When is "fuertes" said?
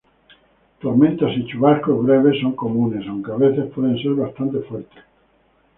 4.61-5.03